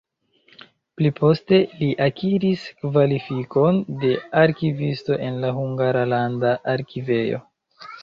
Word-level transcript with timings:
Pli 1.01 1.11
poste 1.19 1.59
li 1.81 1.89
akiris 2.07 2.65
kvalifikon 2.81 3.79
de 4.07 4.11
arkivisto 4.47 5.23
en 5.31 5.41
la 5.47 5.55
Hungara 5.63 6.05
Landa 6.19 6.59
Arkivejo. 6.79 7.49